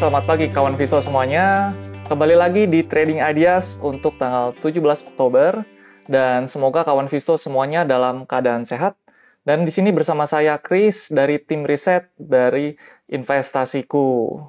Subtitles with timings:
[0.00, 1.76] selamat pagi kawan Viso semuanya.
[2.08, 4.80] Kembali lagi di Trading Ideas untuk tanggal 17
[5.12, 5.60] Oktober
[6.08, 8.96] dan semoga kawan Viso semuanya dalam keadaan sehat.
[9.44, 12.80] Dan di sini bersama saya Chris dari tim riset dari
[13.12, 14.40] investasiku.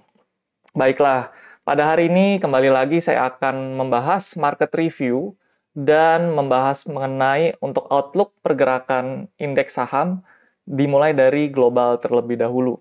[0.71, 1.35] Baiklah,
[1.67, 5.35] pada hari ini kembali lagi saya akan membahas market review
[5.75, 10.23] dan membahas mengenai untuk outlook pergerakan indeks saham
[10.63, 12.79] dimulai dari global terlebih dahulu.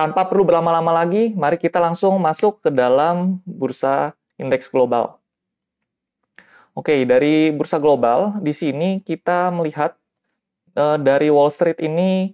[0.00, 5.20] Tanpa perlu berlama-lama lagi, mari kita langsung masuk ke dalam bursa indeks global.
[6.72, 9.92] Oke, dari bursa global, di sini kita melihat
[10.72, 12.32] uh, dari Wall Street ini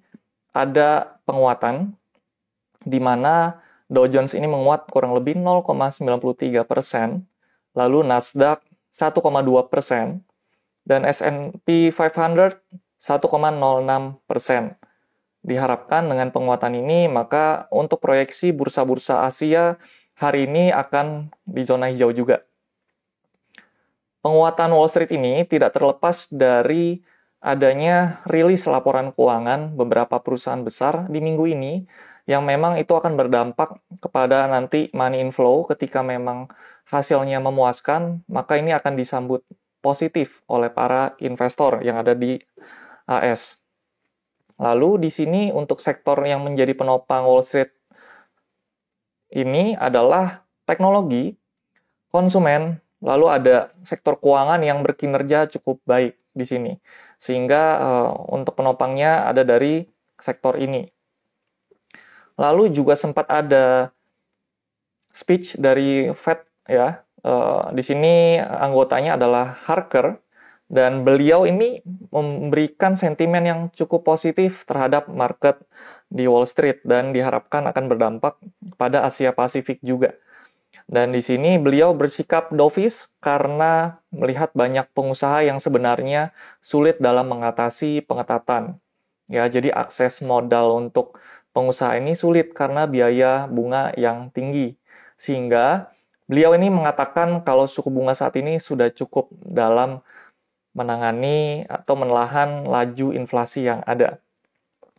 [0.55, 1.91] ada penguatan,
[2.87, 3.59] di mana
[3.91, 7.27] Dow Jones ini menguat kurang lebih 0,93 persen,
[7.75, 8.63] lalu Nasdaq
[8.95, 9.27] 1,2
[9.67, 10.23] persen,
[10.87, 12.63] dan S&P 500
[13.03, 13.27] 1,06
[14.23, 14.79] persen
[15.47, 19.79] diharapkan dengan penguatan ini, maka untuk proyeksi bursa-bursa Asia
[20.19, 22.43] hari ini akan di zona hijau juga.
[24.27, 26.99] Penguatan Wall Street ini tidak terlepas dari
[27.39, 31.87] adanya rilis laporan keuangan beberapa perusahaan besar di minggu ini
[32.27, 36.51] yang memang itu akan berdampak kepada nanti money inflow ketika memang
[36.91, 39.47] hasilnya memuaskan, maka ini akan disambut
[39.79, 42.43] positif oleh para investor yang ada di
[43.07, 43.63] AS.
[44.57, 47.77] Lalu di sini untuk sektor yang menjadi penopang Wall Street
[49.37, 51.37] ini adalah teknologi,
[52.09, 56.73] konsumen, lalu ada sektor keuangan yang berkinerja cukup baik di sini.
[57.21, 59.85] Sehingga uh, untuk penopangnya ada dari
[60.17, 60.89] sektor ini.
[62.37, 63.93] Lalu juga sempat ada
[65.13, 67.05] speech dari Fed ya.
[67.27, 70.21] Uh, di sini anggotanya adalah Harker
[70.67, 71.79] dan beliau ini
[72.11, 75.63] memberikan sentimen yang cukup positif terhadap market
[76.11, 78.35] di Wall Street dan diharapkan akan berdampak
[78.75, 80.19] pada Asia Pasifik juga.
[80.87, 86.31] Dan di sini beliau bersikap dovish karena melihat banyak pengusaha yang sebenarnya
[86.63, 88.79] sulit dalam mengatasi pengetatan.
[89.27, 91.19] Ya, jadi akses modal untuk
[91.51, 94.79] pengusaha ini sulit karena biaya bunga yang tinggi.
[95.19, 95.91] Sehingga
[96.31, 100.03] beliau ini mengatakan kalau suku bunga saat ini sudah cukup dalam
[100.77, 104.21] menangani atau menelahan laju inflasi yang ada.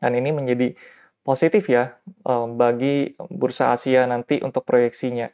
[0.02, 0.74] Dan ini menjadi
[1.22, 5.30] positif ya eh, bagi bursa Asia nanti untuk proyeksinya.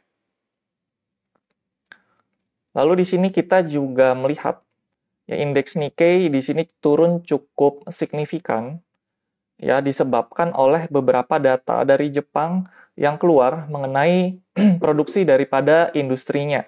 [2.74, 4.60] Lalu di sini kita juga melihat
[5.30, 8.82] ya indeks Nikkei di sini turun cukup signifikan
[9.56, 12.66] ya disebabkan oleh beberapa data dari Jepang
[12.98, 14.42] yang keluar mengenai
[14.82, 16.66] produksi daripada industrinya.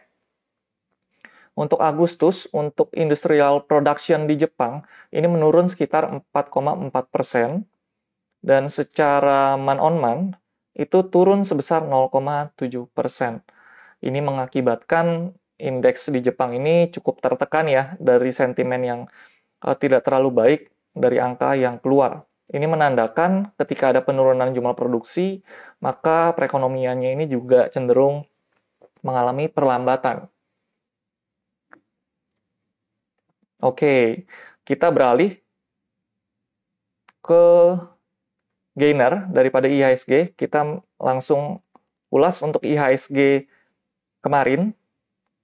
[1.57, 7.65] Untuk Agustus, untuk industrial production di Jepang, ini menurun sekitar 4,4 persen.
[8.45, 10.21] Dan secara man on man,
[10.77, 12.53] itu turun sebesar 0,7
[12.93, 13.41] persen.
[14.05, 19.01] Ini mengakibatkan indeks di Jepang ini cukup tertekan ya dari sentimen yang
[19.65, 20.61] uh, tidak terlalu baik
[20.93, 22.29] dari angka yang keluar.
[22.47, 25.43] Ini menandakan ketika ada penurunan jumlah produksi,
[25.83, 28.23] maka perekonomiannya ini juga cenderung
[29.03, 30.31] mengalami perlambatan.
[33.63, 34.29] Oke,
[34.69, 35.41] kita beralih
[37.25, 37.45] ke
[38.77, 40.37] gainer daripada IHSG.
[40.37, 41.65] Kita langsung
[42.13, 43.49] ulas untuk IHSG
[44.21, 44.77] kemarin.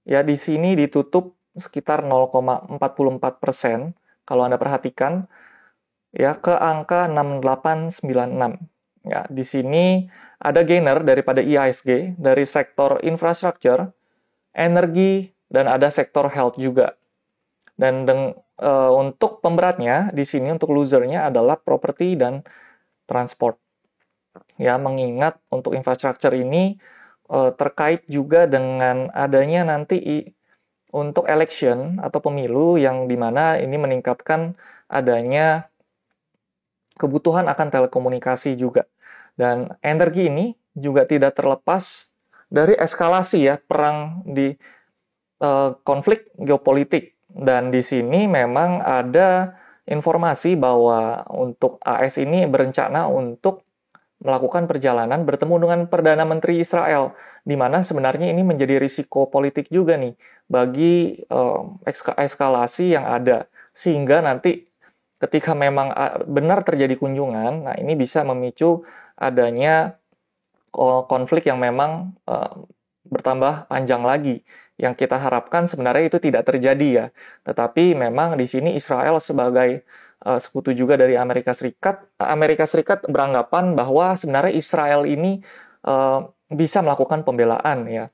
[0.05, 5.25] Ya, di sini ditutup sekitar 0,44 persen kalau Anda perhatikan
[6.13, 8.69] ya ke angka 6896.
[9.03, 10.07] Ya, di sini
[10.39, 13.91] ada gainer daripada IHSG dari sektor infrastruktur,
[14.55, 16.95] energi dan ada sektor health juga.
[17.73, 22.45] Dan deng, uh, untuk pemberatnya di sini untuk losernya adalah properti dan
[23.09, 23.57] transport.
[24.57, 26.77] Ya, mengingat untuk infrastruktur ini
[27.29, 30.17] uh, terkait juga dengan adanya nanti i,
[30.93, 34.53] untuk election atau pemilu yang di mana ini meningkatkan
[34.85, 35.69] adanya
[36.97, 38.85] kebutuhan akan telekomunikasi juga.
[39.33, 42.13] Dan energi ini juga tidak terlepas
[42.53, 44.53] dari eskalasi ya perang di
[45.41, 49.57] uh, konflik geopolitik dan di sini memang ada
[49.89, 53.65] informasi bahwa untuk AS ini berencana untuk
[54.23, 57.11] melakukan perjalanan bertemu dengan Perdana Menteri Israel,
[57.43, 60.15] di mana sebenarnya ini menjadi risiko politik juga nih
[60.47, 61.67] bagi uh,
[62.15, 64.63] eskalasi yang ada, sehingga nanti
[65.19, 65.91] ketika memang
[66.27, 68.83] benar terjadi kunjungan, nah ini bisa memicu
[69.19, 69.99] adanya
[71.07, 72.15] konflik yang memang
[73.07, 74.43] bertambah panjang lagi
[74.77, 77.05] yang kita harapkan sebenarnya itu tidak terjadi ya.
[77.45, 79.85] Tetapi memang di sini Israel sebagai
[80.25, 85.45] uh, sekutu juga dari Amerika Serikat, Amerika Serikat beranggapan bahwa sebenarnya Israel ini
[85.85, 88.05] uh, bisa melakukan pembelaan ya.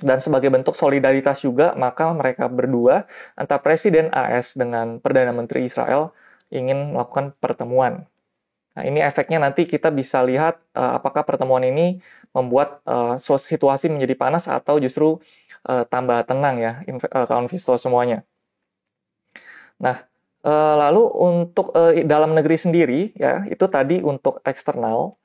[0.00, 3.04] Dan sebagai bentuk solidaritas juga, maka mereka berdua,
[3.36, 6.16] antara Presiden AS dengan Perdana Menteri Israel,
[6.48, 8.08] ingin melakukan pertemuan.
[8.72, 12.00] Nah, ini efeknya nanti kita bisa lihat uh, apakah pertemuan ini
[12.32, 15.20] membuat uh, situasi menjadi panas atau justru
[15.66, 18.24] uh, tambah tenang ya, uh, kawan investor semuanya.
[19.80, 20.04] Nah,
[20.44, 25.16] uh, lalu untuk uh, dalam negeri sendiri ya, itu tadi untuk eksternal.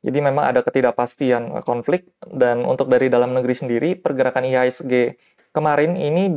[0.00, 5.12] Jadi memang ada ketidakpastian konflik dan untuk dari dalam negeri sendiri pergerakan IHSG
[5.52, 6.32] kemarin ini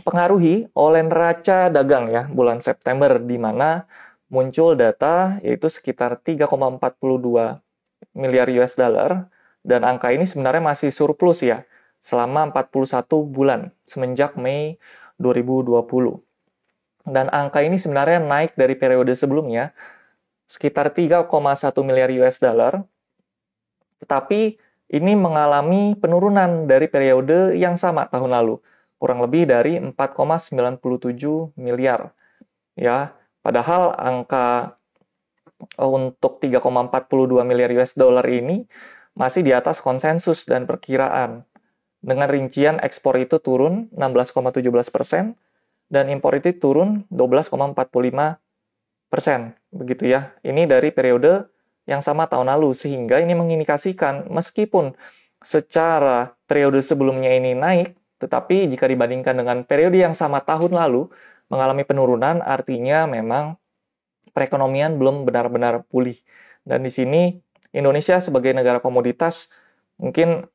[0.00, 3.84] dipengaruhi oleh neraca dagang ya bulan September di mana
[4.32, 6.48] muncul data yaitu sekitar 3,42
[8.16, 9.28] miliar US dollar
[9.66, 11.66] dan angka ini sebenarnya masih surplus ya
[11.98, 14.78] selama 41 bulan semenjak Mei
[15.18, 16.22] 2020.
[17.02, 19.74] Dan angka ini sebenarnya naik dari periode sebelumnya
[20.46, 21.26] sekitar 3,1
[21.82, 22.86] miliar US dollar.
[23.98, 24.54] Tetapi
[24.94, 28.62] ini mengalami penurunan dari periode yang sama tahun lalu,
[29.02, 32.14] kurang lebih dari 4,97 miliar.
[32.78, 34.78] Ya, padahal angka
[35.80, 38.68] untuk 3,42 miliar US dollar ini
[39.16, 41.42] masih di atas konsensus dan perkiraan.
[42.04, 45.34] Dengan rincian ekspor itu turun 16,17 persen
[45.88, 47.74] dan impor itu turun 12,45
[49.08, 50.36] persen, begitu ya.
[50.44, 51.48] Ini dari periode
[51.88, 54.92] yang sama tahun lalu, sehingga ini mengindikasikan meskipun
[55.38, 61.06] secara periode sebelumnya ini naik, tetapi jika dibandingkan dengan periode yang sama tahun lalu
[61.46, 63.54] mengalami penurunan, artinya memang
[64.34, 66.18] perekonomian belum benar-benar pulih.
[66.66, 67.38] Dan di sini
[67.74, 69.50] Indonesia sebagai negara komoditas
[69.96, 70.46] mungkin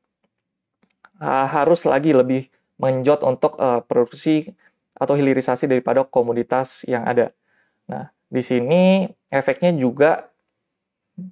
[1.20, 2.48] uh, harus lagi lebih
[2.78, 4.52] menjot untuk uh, produksi
[4.96, 7.34] atau hilirisasi daripada komoditas yang ada.
[7.90, 10.32] Nah, di sini efeknya juga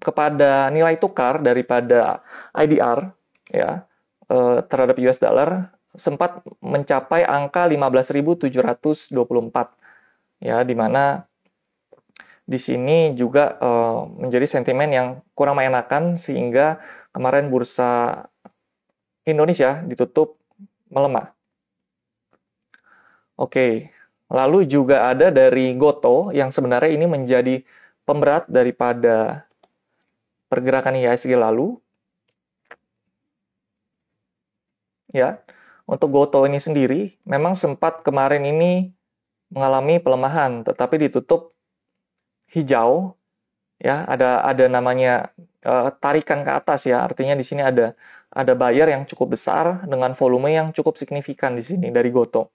[0.01, 2.21] kepada nilai tukar daripada
[2.53, 3.17] IDR
[3.49, 3.89] ya
[4.29, 9.17] eh, terhadap US dollar sempat mencapai angka 15.724
[10.45, 11.25] ya di mana
[12.51, 15.09] di sini juga eh, menjadi sentimen yang
[15.39, 16.83] kurang mengenakan sehingga
[17.15, 18.27] kemarin bursa
[19.23, 20.35] Indonesia ditutup
[20.91, 21.31] melemah.
[23.39, 23.95] Oke,
[24.31, 27.67] Lalu juga ada dari Goto yang sebenarnya ini menjadi
[28.07, 29.43] pemberat daripada
[30.47, 31.75] pergerakan IHSG lalu.
[35.11, 35.43] Ya,
[35.83, 38.95] untuk Goto ini sendiri memang sempat kemarin ini
[39.51, 41.51] mengalami pelemahan, tetapi ditutup
[42.53, 43.17] hijau.
[43.81, 45.33] Ya, ada ada namanya
[45.65, 47.01] uh, tarikan ke atas ya.
[47.01, 47.97] Artinya di sini ada
[48.29, 52.53] ada buyer yang cukup besar dengan volume yang cukup signifikan di sini dari Goto.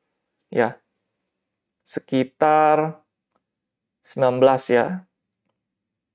[0.53, 0.77] Ya,
[1.81, 3.01] sekitar
[4.05, 5.01] 19 ya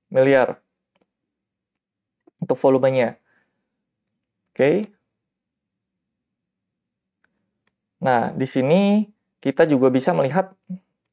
[0.07, 0.59] miliar
[2.39, 3.19] untuk volumenya.
[4.51, 4.55] Oke.
[4.55, 4.75] Okay.
[8.01, 9.05] Nah, di sini
[9.39, 10.51] kita juga bisa melihat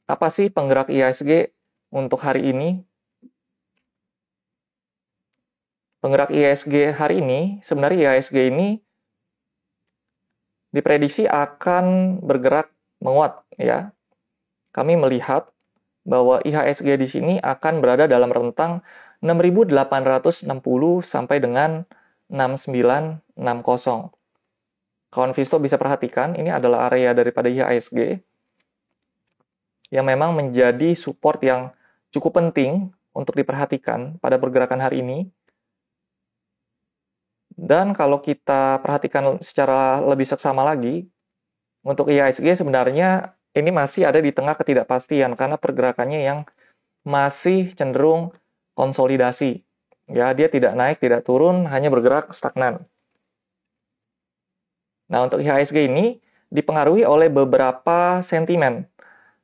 [0.08, 1.52] apa sih penggerak IHSG
[1.92, 2.82] untuk hari ini.
[5.98, 8.78] Penggerak IHSG hari ini, sebenarnya IHSG ini
[10.70, 12.70] diprediksi akan bergerak
[13.00, 13.90] menguat ya
[14.78, 15.50] kami melihat
[16.06, 18.80] bahwa IHSG di sini akan berada dalam rentang
[19.20, 20.46] 6.860
[21.02, 21.84] sampai dengan
[22.30, 23.26] 6960.
[25.08, 28.22] Kawan Visto bisa perhatikan, ini adalah area daripada IHSG
[29.88, 31.72] yang memang menjadi support yang
[32.12, 35.28] cukup penting untuk diperhatikan pada pergerakan hari ini.
[37.58, 41.10] Dan kalau kita perhatikan secara lebih seksama lagi,
[41.82, 46.38] untuk IHSG sebenarnya ini masih ada di tengah ketidakpastian karena pergerakannya yang
[47.02, 48.30] masih cenderung
[48.78, 49.66] konsolidasi.
[50.08, 52.86] Ya, dia tidak naik, tidak turun, hanya bergerak stagnan.
[55.08, 58.88] Nah, untuk IHSG ini dipengaruhi oleh beberapa sentimen.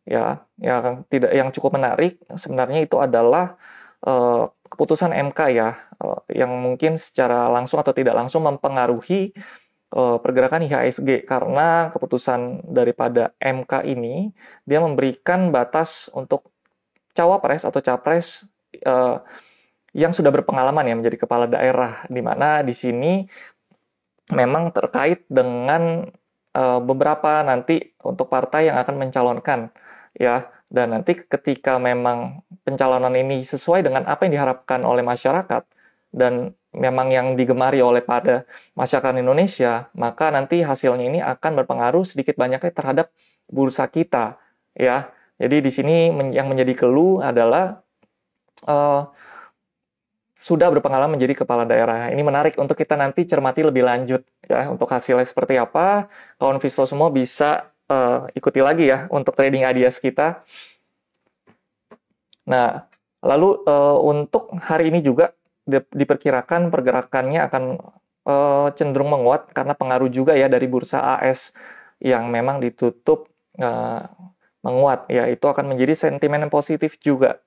[0.05, 3.57] Ya, yang tidak yang cukup menarik sebenarnya itu adalah
[4.05, 9.33] uh, keputusan MK ya, uh, yang mungkin secara langsung atau tidak langsung mempengaruhi
[9.97, 14.29] uh, pergerakan IHSG karena keputusan daripada MK ini
[14.69, 16.53] dia memberikan batas untuk
[17.17, 18.45] cawapres atau capres
[18.85, 19.23] uh,
[19.95, 22.03] yang sudah berpengalaman ya menjadi kepala daerah.
[22.11, 23.25] Di mana di sini
[24.35, 26.11] memang terkait dengan
[26.59, 29.71] uh, beberapa nanti untuk partai yang akan mencalonkan
[30.15, 35.63] ya dan nanti ketika memang pencalonan ini sesuai dengan apa yang diharapkan oleh masyarakat
[36.11, 38.43] dan memang yang digemari oleh pada
[38.75, 43.15] masyarakat Indonesia, maka nanti hasilnya ini akan berpengaruh sedikit banyaknya terhadap
[43.47, 44.39] bursa kita,
[44.75, 45.11] ya.
[45.39, 47.83] Jadi di sini yang menjadi keluh adalah
[48.67, 49.11] uh,
[50.35, 52.11] sudah berpengalaman menjadi kepala daerah.
[52.11, 56.07] Ini menarik untuk kita nanti cermati lebih lanjut ya untuk hasilnya seperti apa.
[56.39, 60.45] Kawan Visto semua bisa uh, ikuti lagi ya untuk trading ideas kita.
[62.45, 62.85] Nah,
[63.25, 65.33] lalu uh, untuk hari ini juga
[65.73, 67.65] diperkirakan pergerakannya akan
[68.29, 71.57] uh, cenderung menguat karena pengaruh juga ya dari bursa AS
[72.05, 74.05] yang memang ditutup uh,
[74.61, 77.41] menguat ya itu akan menjadi sentimen yang positif juga.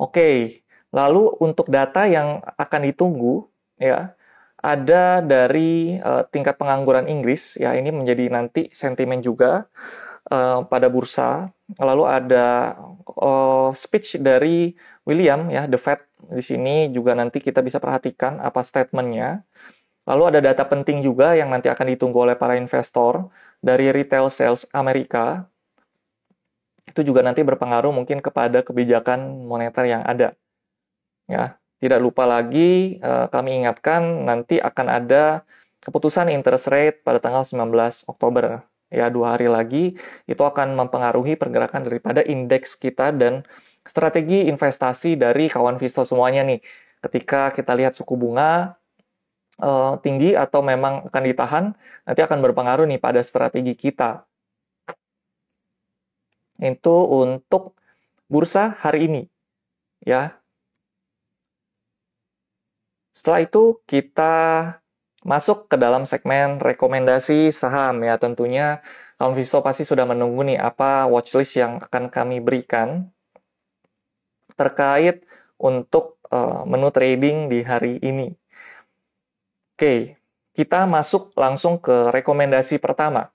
[0.00, 0.62] Oke,
[0.94, 3.44] lalu untuk data yang akan ditunggu
[3.76, 4.14] ya
[4.60, 9.64] ada dari uh, tingkat pengangguran Inggris ya ini menjadi nanti sentimen juga
[10.28, 11.48] uh, pada bursa.
[11.80, 12.76] Lalu ada
[13.16, 14.76] uh, speech dari
[15.08, 19.42] William ya The Fed di sini juga nanti kita bisa perhatikan apa statementnya.
[20.04, 23.32] Lalu ada data penting juga yang nanti akan ditunggu oleh para investor
[23.64, 25.48] dari retail sales Amerika.
[26.84, 30.34] Itu juga nanti berpengaruh mungkin kepada kebijakan moneter yang ada.
[31.30, 35.42] Ya, tidak lupa lagi eh, kami ingatkan nanti akan ada
[35.80, 38.62] keputusan interest rate pada tanggal 19 Oktober.
[38.90, 39.94] Ya, dua hari lagi
[40.26, 43.46] itu akan mempengaruhi pergerakan daripada indeks kita dan
[43.86, 46.60] strategi investasi dari kawan Visto semuanya nih.
[47.00, 48.74] Ketika kita lihat suku bunga
[49.62, 51.64] uh, tinggi atau memang akan ditahan,
[52.02, 54.26] nanti akan berpengaruh nih pada strategi kita.
[56.58, 57.78] Itu untuk
[58.26, 59.22] bursa hari ini.
[60.02, 60.39] Ya.
[63.10, 64.34] Setelah itu kita
[65.20, 68.80] masuk ke dalam segmen rekomendasi saham ya tentunya
[69.20, 73.12] kaum Visto pasti sudah menunggu nih apa watchlist yang akan kami berikan
[74.56, 75.28] terkait
[75.60, 78.32] untuk uh, menu trading di hari ini.
[79.76, 80.20] Oke,
[80.56, 83.32] kita masuk langsung ke rekomendasi pertama.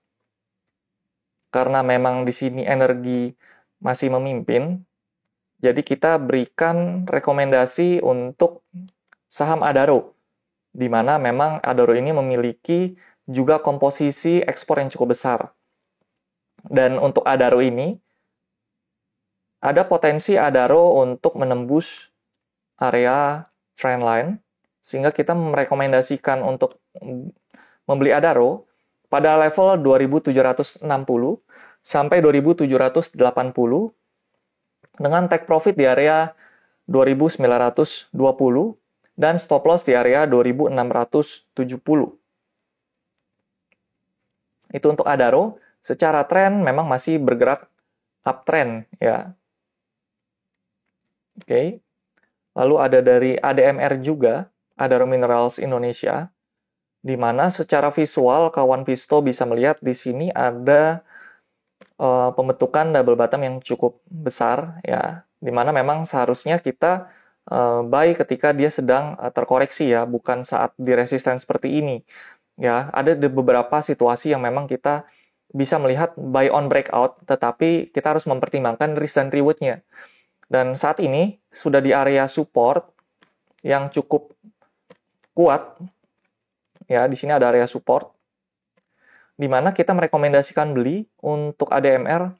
[1.54, 3.34] Karena memang di sini energi
[3.82, 4.84] masih memimpin,
[5.62, 8.62] jadi kita berikan rekomendasi untuk
[9.36, 10.16] saham Adaro,
[10.72, 12.96] di mana memang Adaro ini memiliki
[13.28, 15.52] juga komposisi ekspor yang cukup besar.
[16.64, 18.00] Dan untuk Adaro ini,
[19.60, 22.08] ada potensi Adaro untuk menembus
[22.80, 23.44] area
[23.76, 24.40] trendline
[24.80, 26.80] sehingga kita merekomendasikan untuk
[27.84, 28.72] membeli Adaro
[29.12, 30.86] pada level 2760
[31.84, 33.20] sampai 2780
[34.96, 36.32] dengan take profit di area
[36.88, 38.85] 2920
[39.16, 41.56] dan stop loss di area 2670.
[44.76, 47.72] Itu untuk Adaro, secara tren memang masih bergerak
[48.28, 49.32] uptrend ya.
[51.40, 51.80] Oke.
[52.56, 54.48] Lalu ada dari ADMR juga
[54.80, 56.32] Adaro Minerals Indonesia,
[57.04, 61.04] di mana secara visual kawan Visto bisa melihat di sini ada
[62.00, 67.12] uh, pembentukan double bottom yang cukup besar ya, di mana memang seharusnya kita
[67.50, 72.02] uh, buy ketika dia sedang uh, terkoreksi ya, bukan saat di resisten seperti ini.
[72.56, 75.04] Ya, ada beberapa situasi yang memang kita
[75.52, 79.84] bisa melihat buy on breakout, tetapi kita harus mempertimbangkan risk dan reward-nya.
[80.46, 82.86] Dan saat ini sudah di area support
[83.66, 84.30] yang cukup
[85.34, 85.76] kuat,
[86.86, 88.14] ya di sini ada area support,
[89.36, 92.32] di mana kita merekomendasikan beli untuk ADMR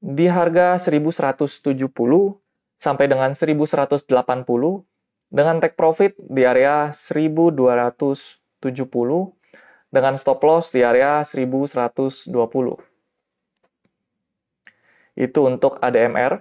[0.00, 2.39] di harga 1170
[2.80, 4.08] sampai dengan 1180
[5.28, 8.40] dengan take profit di area 1270
[9.92, 12.32] dengan stop loss di area 1120.
[15.20, 16.40] Itu untuk ADMR.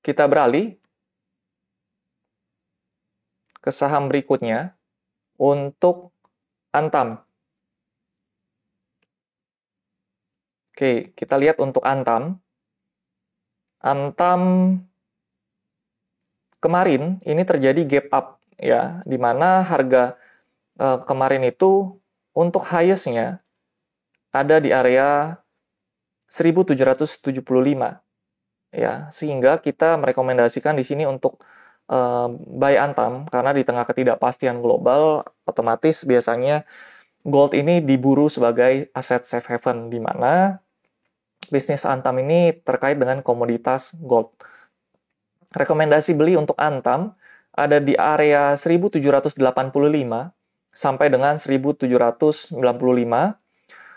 [0.00, 0.80] Kita beralih
[3.60, 4.72] ke saham berikutnya
[5.36, 6.16] untuk
[6.70, 7.18] Antam.
[10.70, 12.38] Oke, kita lihat untuk Antam.
[13.82, 14.40] Antam
[16.62, 18.26] kemarin ini terjadi gap up
[18.60, 20.14] ya, di mana harga
[20.78, 21.98] eh, kemarin itu
[22.36, 23.42] untuk highest-nya
[24.30, 25.34] ada di area
[26.30, 27.42] 1775
[28.70, 31.42] ya sehingga kita merekomendasikan di sini untuk
[32.46, 36.62] buy Antam karena di tengah ketidakpastian global otomatis biasanya
[37.26, 40.62] gold ini diburu sebagai aset safe haven di mana
[41.50, 44.30] bisnis Antam ini terkait dengan komoditas gold.
[45.50, 47.18] Rekomendasi beli untuk Antam
[47.50, 49.42] ada di area 1785
[50.70, 52.54] sampai dengan 1795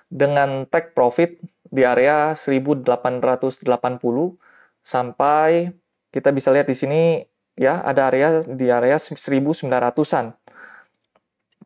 [0.09, 1.37] dengan take profit
[1.69, 2.89] di area 1880
[4.81, 5.69] sampai
[6.09, 7.01] kita bisa lihat di sini
[7.53, 10.33] ya ada area di area 1900-an.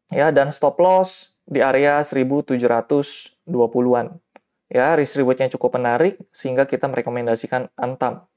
[0.08, 4.08] Ya, dan stop loss di area 1720-an.
[4.67, 8.27] Ya, risk rewardnya cukup menarik sehingga kita merekomendasikan Antam.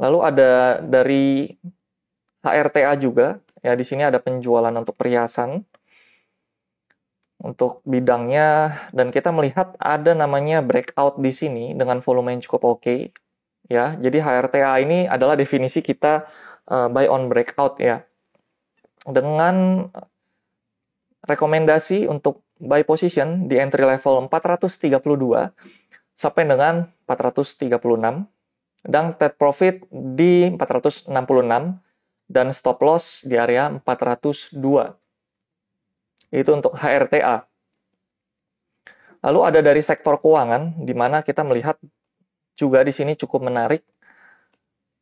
[0.00, 1.52] Lalu ada dari
[2.42, 5.62] HRTA juga, ya di sini ada penjualan untuk perhiasan
[7.42, 12.86] untuk bidangnya dan kita melihat ada namanya breakout di sini dengan volume yang cukup oke.
[12.86, 13.00] Okay,
[13.66, 16.30] ya, jadi HRTA ini adalah definisi kita
[16.70, 18.06] uh, buy on breakout ya.
[19.02, 19.90] Dengan
[21.26, 25.02] rekomendasi untuk buy position di entry level 432
[26.14, 27.74] sampai dengan 436
[28.86, 31.10] dan take profit di 466
[32.30, 35.01] dan stop loss di area 402.
[36.32, 37.44] Itu untuk HRTA.
[39.22, 41.78] Lalu ada dari sektor keuangan di mana kita melihat
[42.58, 43.86] juga di sini cukup menarik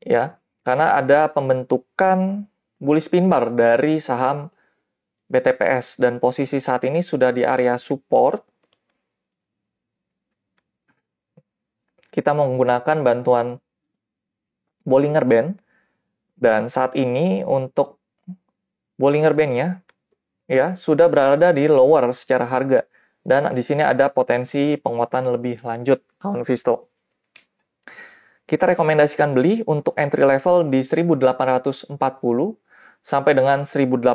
[0.03, 2.45] ya, karena ada pembentukan
[2.77, 4.53] bullish pin bar dari saham
[5.31, 8.43] BTPS dan posisi saat ini sudah di area support.
[12.11, 13.55] Kita menggunakan bantuan
[14.83, 15.63] Bollinger Band
[16.35, 18.03] dan saat ini untuk
[18.99, 19.87] Bollinger Band-nya
[20.51, 22.83] ya sudah berada di lower secara harga
[23.23, 26.91] dan di sini ada potensi penguatan lebih lanjut kawan Visto.
[28.51, 31.95] Kita rekomendasikan beli untuk entry level di 1840
[32.99, 34.11] sampai dengan 1850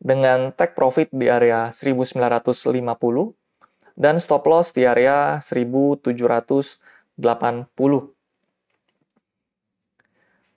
[0.00, 2.80] dengan take profit di area 1950
[4.00, 7.20] dan stop loss di area 1780.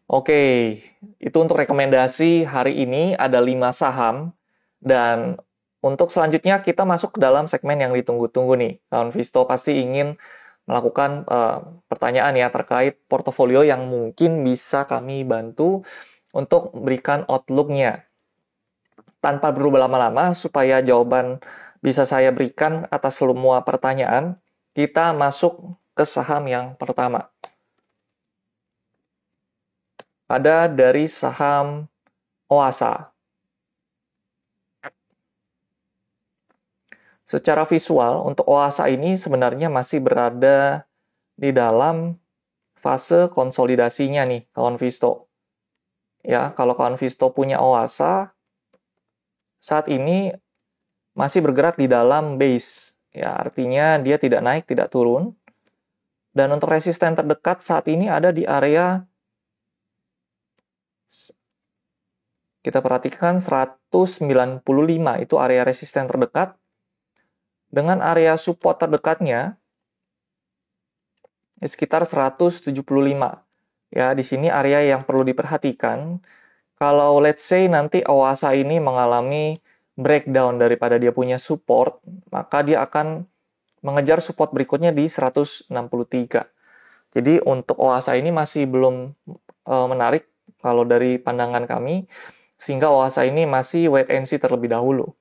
[0.08, 0.40] Oke,
[1.20, 4.32] itu untuk rekomendasi hari ini ada 5 saham
[4.80, 5.36] dan
[5.84, 8.74] untuk selanjutnya kita masuk ke dalam segmen yang ditunggu-tunggu nih.
[8.88, 10.16] Kawan Visto pasti ingin
[10.64, 15.84] melakukan uh, pertanyaan ya terkait portofolio yang mungkin bisa kami bantu
[16.32, 18.08] untuk berikan outlook-nya.
[19.20, 21.44] Tanpa perlu berlama-lama, supaya jawaban
[21.84, 24.40] bisa saya berikan atas semua pertanyaan,
[24.72, 27.28] kita masuk ke saham yang pertama.
[30.28, 31.88] Ada dari saham
[32.52, 33.16] Oasa.
[37.24, 40.88] Secara visual, untuk Oasa ini sebenarnya masih berada
[41.40, 42.20] di dalam
[42.76, 45.32] fase konsolidasinya nih, kawan Visto.
[46.28, 48.36] Ya kalau kawan Visto punya Oasa
[49.64, 50.36] saat ini
[51.16, 53.00] masih bergerak di dalam base.
[53.16, 55.40] Ya artinya dia tidak naik tidak turun.
[56.36, 59.07] Dan untuk resisten terdekat saat ini ada di area
[62.68, 64.68] kita perhatikan 195
[65.24, 66.60] itu area resisten terdekat
[67.72, 69.56] dengan area support terdekatnya
[71.64, 72.76] sekitar 175
[73.88, 76.20] Ya, di sini area yang perlu diperhatikan.
[76.78, 79.58] Kalau let's say nanti Oasa ini mengalami
[79.98, 83.26] breakdown daripada dia punya support, maka dia akan
[83.82, 85.72] mengejar support berikutnya di 163.
[87.16, 89.16] Jadi untuk Oasa ini masih belum
[89.66, 90.30] e, menarik
[90.62, 92.06] kalau dari pandangan kami,
[92.58, 95.14] sehingga Oasa ini masih wait and see terlebih dahulu.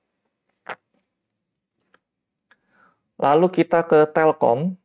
[3.16, 4.77] Lalu kita ke Telkom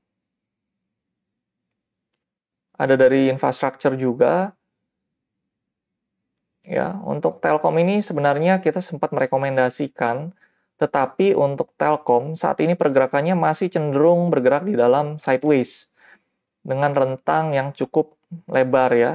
[2.80, 4.56] ada dari infrastruktur juga.
[6.62, 10.32] Ya, untuk Telkom ini sebenarnya kita sempat merekomendasikan,
[10.78, 15.90] tetapi untuk Telkom saat ini pergerakannya masih cenderung bergerak di dalam sideways
[16.62, 18.14] dengan rentang yang cukup
[18.46, 19.14] lebar ya.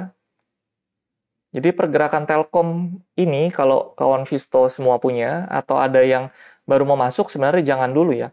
[1.56, 6.28] Jadi pergerakan Telkom ini kalau kawan Visto semua punya atau ada yang
[6.68, 8.28] baru mau masuk sebenarnya jangan dulu ya.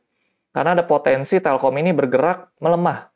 [0.52, 3.08] Karena ada potensi Telkom ini bergerak melemah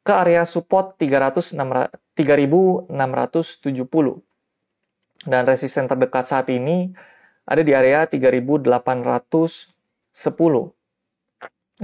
[0.00, 2.88] ke area support 3670
[5.28, 6.96] dan resisten terdekat saat ini
[7.44, 8.64] ada di area 3810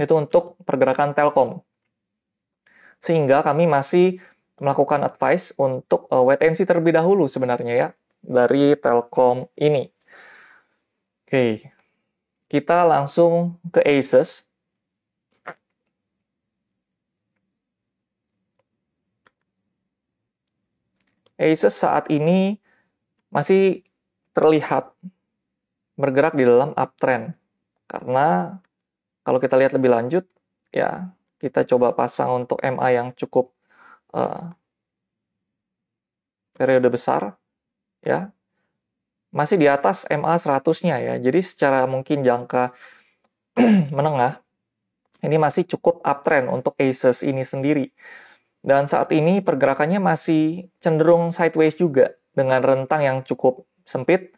[0.01, 1.61] itu untuk pergerakan Telkom.
[3.01, 4.21] Sehingga kami masih
[4.61, 7.87] melakukan advice untuk uh, wait and see terlebih dahulu sebenarnya ya
[8.21, 9.89] dari Telkom ini
[11.25, 11.45] oke
[12.45, 14.45] kita langsung ke Asus
[21.41, 22.61] Asus saat ini
[23.33, 23.81] masih
[24.37, 24.93] terlihat
[25.97, 27.33] bergerak di dalam uptrend.
[27.89, 28.57] Karena
[29.25, 30.29] kalau kita lihat lebih lanjut,
[30.69, 31.09] ya
[31.41, 33.49] kita coba pasang untuk MA yang cukup
[34.15, 34.53] uh,
[36.55, 37.35] periode besar,
[38.03, 38.31] ya
[39.31, 41.15] masih di atas MA 100-nya ya.
[41.17, 42.75] Jadi secara mungkin jangka
[43.95, 44.43] menengah,
[45.23, 47.89] ini masih cukup uptrend untuk Asus ini sendiri.
[48.61, 52.13] Dan saat ini pergerakannya masih cenderung sideways juga.
[52.31, 54.31] dengan rentang yang cukup sempit.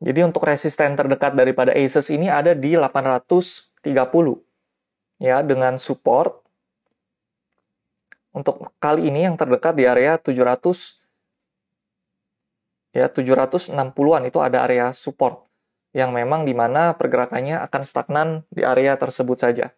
[0.00, 3.84] Jadi untuk resisten terdekat daripada ASUS ini ada di 830
[5.20, 6.40] ya dengan support
[8.36, 11.00] untuk kali ini yang terdekat di area 700
[12.92, 15.48] ya 760-an itu ada area support
[15.96, 19.72] yang memang di mana pergerakannya akan stagnan di area tersebut saja.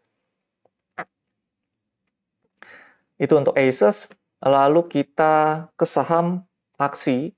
[3.15, 4.11] Itu untuk ASUS.
[4.43, 6.47] Lalu kita ke saham
[6.79, 7.35] aksi.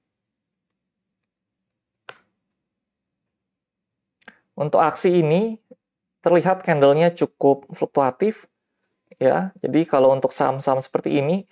[4.56, 5.60] Untuk aksi ini
[6.20, 8.48] terlihat candlenya cukup fluktuatif
[9.18, 9.50] ya.
[9.64, 11.48] Jadi kalau untuk saham-saham seperti ini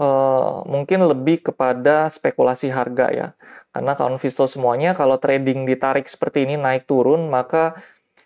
[0.00, 3.28] uh, mungkin lebih kepada spekulasi harga ya.
[3.70, 7.78] Karena kawan Visto semuanya kalau trading ditarik seperti ini naik turun maka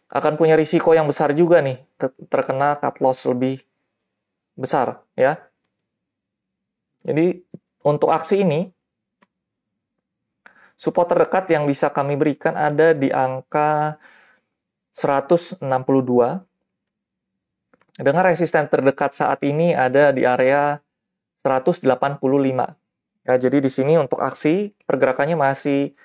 [0.09, 1.83] akan punya risiko yang besar juga nih
[2.31, 3.61] terkena cut loss lebih
[4.57, 5.37] besar ya.
[7.05, 7.45] Jadi
[7.85, 8.73] untuk aksi ini
[10.79, 14.01] support terdekat yang bisa kami berikan ada di angka
[14.95, 15.67] 162
[17.95, 20.83] dengan resisten terdekat saat ini ada di area
[21.39, 21.87] 185.
[23.25, 25.97] Ya, jadi di sini untuk aksi pergerakannya masih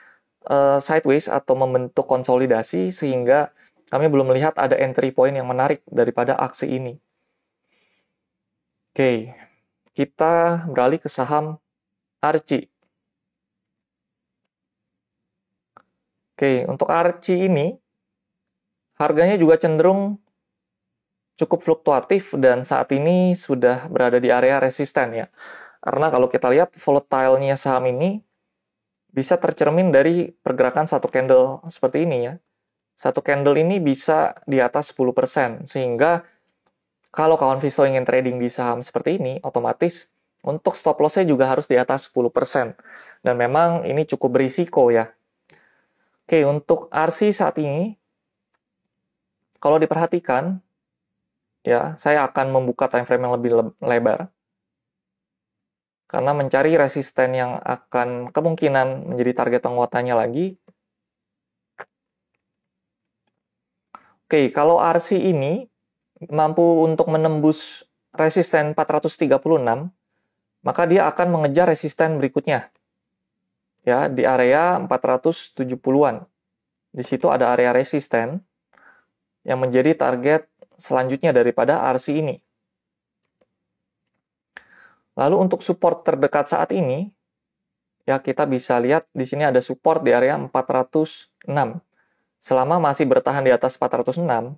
[0.48, 3.52] uh, sideways atau membentuk konsolidasi sehingga
[3.90, 6.94] kami belum melihat ada entry point yang menarik daripada aksi ini.
[8.94, 9.34] Oke,
[9.98, 11.58] kita beralih ke saham
[12.22, 12.70] Arci.
[16.38, 17.76] Oke, untuk Arci ini
[18.96, 20.22] harganya juga cenderung
[21.40, 25.32] cukup fluktuatif dan saat ini sudah berada di area resisten ya.
[25.80, 28.20] Karena kalau kita lihat volatile-nya saham ini
[29.10, 32.34] bisa tercermin dari pergerakan satu candle seperti ini ya.
[33.00, 36.28] Satu candle ini bisa di atas 10%, sehingga
[37.16, 40.12] kalau kawan Visto ingin trading di saham seperti ini, otomatis
[40.44, 42.76] untuk stop loss-nya juga harus di atas 10%.
[43.24, 45.08] Dan memang ini cukup berisiko ya.
[46.28, 47.96] Oke, untuk RC saat ini,
[49.64, 50.60] kalau diperhatikan,
[51.70, 54.34] ya saya akan membuka time frame yang lebih lebar
[56.10, 60.58] karena mencari resisten yang akan kemungkinan menjadi target penguatannya lagi.
[64.26, 65.70] Oke, kalau RC ini
[66.34, 67.86] mampu untuk menembus
[68.18, 69.30] resisten 436,
[70.66, 72.74] maka dia akan mengejar resisten berikutnya.
[73.86, 76.26] Ya, di area 470-an.
[76.90, 78.42] Di situ ada area resisten
[79.46, 80.49] yang menjadi target
[80.80, 82.40] selanjutnya daripada RC ini.
[85.20, 87.12] Lalu untuk support terdekat saat ini,
[88.08, 91.44] ya kita bisa lihat di sini ada support di area 406.
[92.40, 94.56] Selama masih bertahan di atas 406,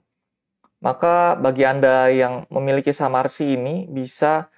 [0.86, 4.54] maka bagi Anda yang memiliki saham RC ini bisa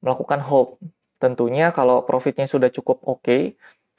[0.00, 0.80] melakukan hold.
[1.20, 3.42] Tentunya kalau profitnya sudah cukup oke, okay,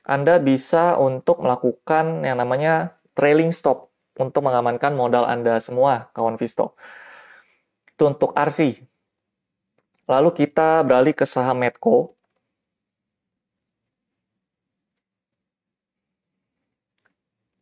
[0.04, 6.74] Anda bisa untuk melakukan yang namanya trailing stop untuk mengamankan modal Anda semua, kawan Visto.
[8.04, 8.84] Untuk RC.
[10.12, 12.12] Lalu kita beralih ke saham Medco.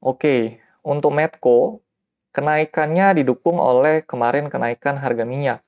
[0.02, 1.86] Oke, untuk Medco,
[2.34, 5.62] kenaikannya didukung oleh kemarin kenaikan harga minyak.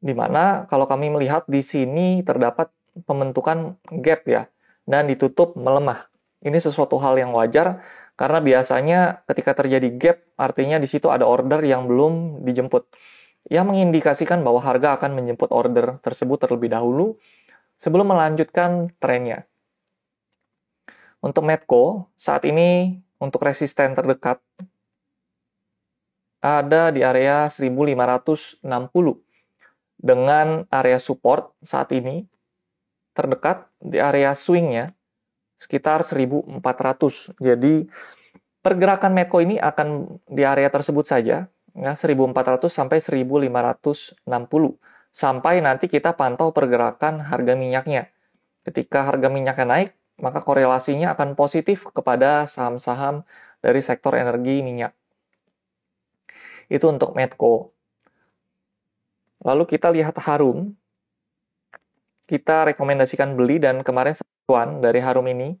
[0.00, 2.72] Di mana kalau kami melihat di sini terdapat
[3.04, 4.48] pembentukan gap ya,
[4.88, 6.08] dan ditutup melemah.
[6.40, 7.84] Ini sesuatu hal yang wajar,
[8.16, 12.88] karena biasanya ketika terjadi gap, artinya di situ ada order yang belum dijemput
[13.52, 17.20] yang mengindikasikan bahwa harga akan menjemput order tersebut terlebih dahulu
[17.76, 19.44] sebelum melanjutkan trennya.
[21.20, 24.40] Untuk Medco, saat ini untuk resisten terdekat
[26.44, 28.60] ada di area 1560
[29.96, 32.28] dengan area support saat ini
[33.16, 34.92] terdekat di area swingnya
[35.56, 36.60] sekitar 1400.
[37.40, 37.88] Jadi
[38.60, 44.22] pergerakan Medco ini akan di area tersebut saja ya 1400 sampai 1560
[45.14, 48.10] sampai nanti kita pantau pergerakan harga minyaknya.
[48.66, 53.22] Ketika harga minyaknya naik, maka korelasinya akan positif kepada saham-saham
[53.62, 54.90] dari sektor energi minyak.
[56.66, 57.70] Itu untuk Medco.
[59.44, 60.74] Lalu kita lihat Harum.
[62.24, 65.52] Kita rekomendasikan beli dan kemarin satuan dari Harum ini.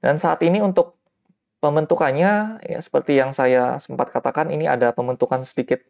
[0.00, 0.99] Dan saat ini untuk
[1.60, 5.84] Pembentukannya ya seperti yang saya sempat katakan ini ada pembentukan sedikit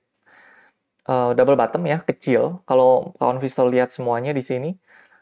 [1.06, 2.62] uh, double bottom ya kecil.
[2.66, 4.74] Kalau kawan visual lihat semuanya di sini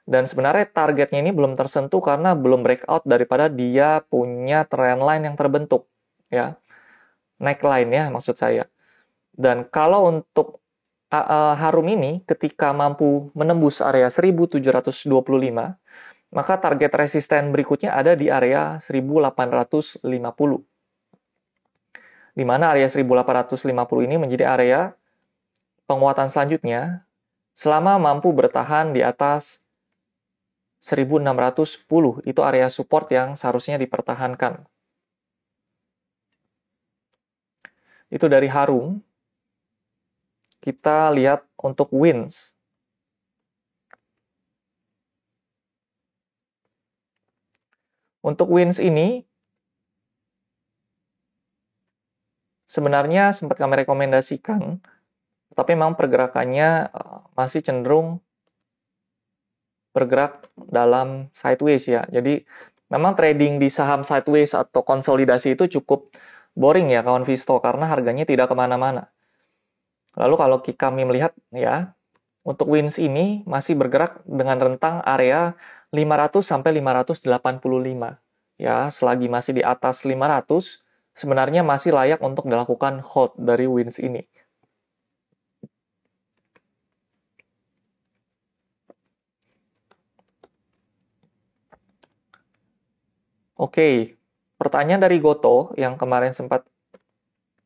[0.09, 5.37] dan sebenarnya targetnya ini belum tersentuh karena belum breakout daripada dia punya trend line yang
[5.37, 5.85] terbentuk
[6.33, 6.57] ya
[7.37, 8.65] neckline ya maksud saya.
[9.37, 10.65] Dan kalau untuk
[11.13, 15.07] uh, uh, Harum ini ketika mampu menembus area 1725
[16.29, 20.05] maka target resisten berikutnya ada di area 1850.
[22.37, 24.81] Di mana area 1850 ini menjadi area
[25.89, 27.03] penguatan selanjutnya
[27.57, 29.65] selama mampu bertahan di atas
[30.85, 32.23] 1610.
[32.29, 34.69] Itu area support yang seharusnya dipertahankan.
[38.09, 39.01] Itu dari Harum.
[40.59, 42.58] Kita lihat untuk wins.
[48.23, 49.23] Untuk wins ini,
[52.69, 54.83] sebenarnya sempat kami rekomendasikan,
[55.55, 58.21] tapi memang pergerakannya eh, masih cenderung
[59.97, 62.07] bergerak dalam sideways ya.
[62.07, 62.45] Jadi
[62.93, 66.15] memang trading di saham sideways atau konsolidasi itu cukup
[66.55, 69.11] boring ya kawan Visto karena harganya tidak ke mana-mana.
[70.19, 71.95] Lalu kalau kami melihat ya
[72.43, 75.55] untuk wins ini masih bergerak dengan rentang area
[75.93, 78.21] 500 sampai 585.
[78.59, 80.83] Ya, selagi masih di atas 500,
[81.15, 84.27] sebenarnya masih layak untuk dilakukan hold dari wins ini.
[93.59, 94.15] Oke,
[94.55, 96.63] pertanyaan dari Goto yang kemarin sempat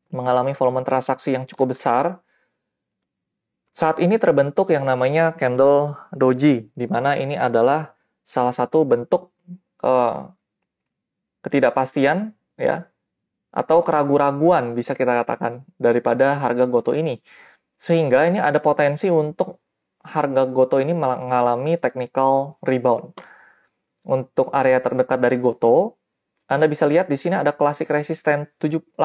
[0.09, 2.17] mengalami volume transaksi yang cukup besar.
[3.73, 9.29] Saat ini terbentuk yang namanya candle doji, di mana ini adalah salah satu bentuk
[9.83, 10.31] uh,
[11.43, 12.87] ketidakpastian ya
[13.53, 17.21] atau keraguan-raguan bisa kita katakan daripada harga goto ini.
[17.77, 19.59] Sehingga ini ada potensi untuk
[20.01, 23.13] harga goto ini mengalami technical rebound.
[24.03, 25.95] Untuk area terdekat dari goto,
[26.49, 28.99] Anda bisa lihat di sini ada klasik resisten 83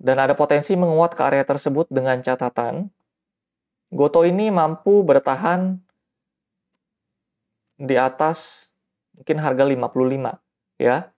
[0.00, 2.92] dan ada potensi menguat ke area tersebut dengan catatan
[3.94, 5.78] Goto ini mampu bertahan
[7.84, 8.68] di atas
[9.14, 10.40] mungkin harga 55
[10.80, 11.10] ya.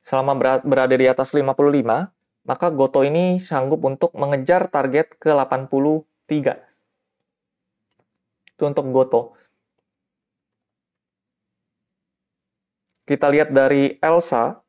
[0.00, 0.32] Selama
[0.64, 2.08] berada di atas 55,
[2.48, 6.56] maka Goto ini sanggup untuk mengejar target ke 83.
[8.56, 9.36] Itu untuk Goto.
[13.04, 14.62] Kita lihat dari Elsa.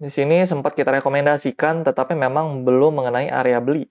[0.00, 3.88] Di sini sempat kita rekomendasikan, tetapi memang belum mengenai area beli.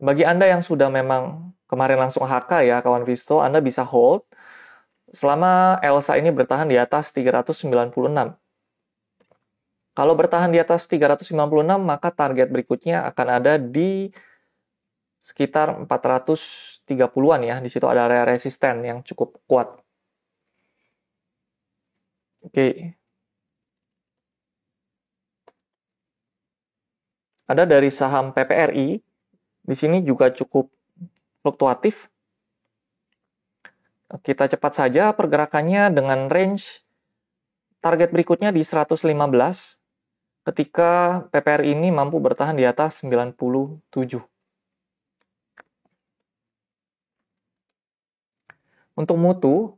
[0.00, 4.28] Bagi Anda yang sudah memang kemarin langsung HK ya kawan Visto, Anda bisa hold
[5.08, 7.72] selama Elsa ini bertahan di atas 396.
[9.92, 14.12] Kalau bertahan di atas 396, maka target berikutnya akan ada di
[15.20, 17.56] sekitar 430-an ya.
[17.60, 19.68] Di situ ada area resisten yang cukup kuat.
[22.40, 22.96] Oke.
[27.44, 28.96] Ada dari saham PPRI,
[29.68, 30.72] di sini juga cukup
[31.42, 32.08] fluktuatif.
[34.22, 36.84] Kita cepat saja pergerakannya dengan range
[37.82, 39.02] target berikutnya di 115
[40.46, 43.82] ketika PPR ini mampu bertahan di atas 97.
[48.92, 49.74] Untuk mutu,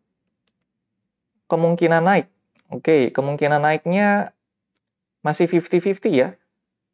[1.47, 2.27] kemungkinan naik.
[2.73, 4.35] Oke, kemungkinan naiknya
[5.23, 6.29] masih 50-50 ya.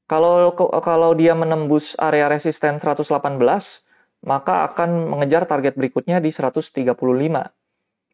[0.04, 0.52] Kalau
[0.83, 3.40] kalau dia menembus area resisten 118,
[4.20, 6.92] maka akan mengejar target berikutnya di 135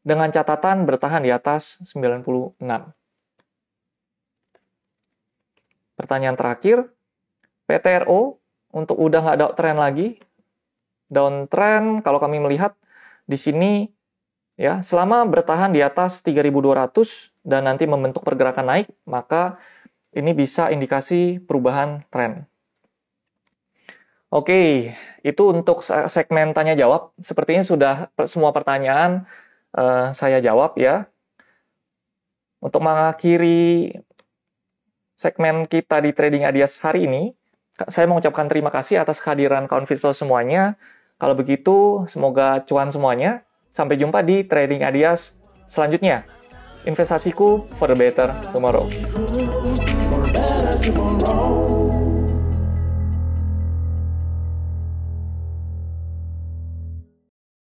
[0.07, 2.63] dengan catatan bertahan di atas 96.
[5.97, 6.87] Pertanyaan terakhir,
[7.67, 8.39] PTRO
[8.71, 10.21] untuk udah nggak tren lagi,
[11.11, 12.79] downtrend kalau kami melihat
[13.27, 13.91] di sini
[14.55, 19.59] ya selama bertahan di atas 3200 dan nanti membentuk pergerakan naik, maka
[20.15, 22.47] ini bisa indikasi perubahan tren.
[24.27, 24.91] Oke,
[25.23, 27.15] itu untuk segmen tanya jawab.
[27.23, 27.95] Sepertinya sudah
[28.27, 29.23] semua pertanyaan
[29.71, 31.07] uh, saya jawab ya.
[32.59, 33.95] Untuk mengakhiri
[35.15, 37.31] segmen kita di Trading Adias hari ini,
[37.87, 40.75] saya mengucapkan terima kasih atas kehadiran kawan Visto semuanya.
[41.23, 43.47] Kalau begitu, semoga cuan semuanya.
[43.71, 45.39] Sampai jumpa di Trading Adias
[45.71, 46.27] selanjutnya.
[46.83, 48.87] Investasiku for a better tomorrow.